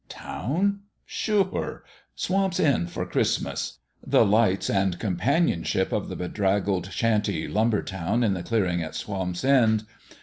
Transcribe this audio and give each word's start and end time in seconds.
Town? 0.09 0.79
Sure! 1.05 1.83
Swamp's 2.15 2.59
End 2.59 2.89
for 2.89 3.05
Christmas 3.05 3.77
the 4.03 4.25
lights 4.25 4.67
and 4.67 4.97
companionship 4.97 5.91
of 5.91 6.09
the 6.09 6.15
bedraggled 6.15 6.91
shanty 6.91 7.47
lumber 7.47 7.83
town 7.83 8.23
in 8.23 8.33
the 8.33 8.41
clearing 8.41 8.81
of 8.81 8.95
Swamp's 8.95 9.43
End 9.45 9.83